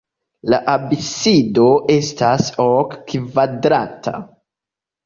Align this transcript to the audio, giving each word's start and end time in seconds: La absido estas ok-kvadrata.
La 0.53 0.59
absido 0.75 1.67
estas 1.97 2.51
ok-kvadrata. 2.67 4.19